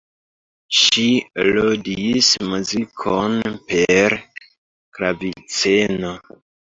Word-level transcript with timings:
Ŝi 0.75 1.03
ludis 1.57 2.29
muzikon 2.53 3.35
per 3.73 4.15
klaviceno. 4.99 6.15